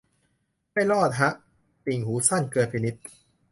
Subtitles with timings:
[0.71, 1.31] ไม่รอดฮะ
[1.85, 2.95] ติ่งหูสั้นเกินไปนิด